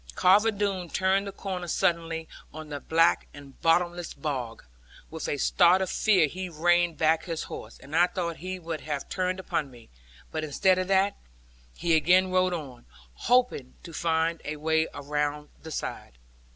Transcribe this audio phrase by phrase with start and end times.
[0.15, 4.63] Carver Doone turned the corner suddenly on the black and bottomless bog;
[5.11, 8.81] with a start of fear he reined back his horse, and I thought he would
[8.81, 9.89] have turned upon me.
[10.31, 11.17] But instead of that,
[11.77, 16.17] he again rode on; hoping to find a way round the side.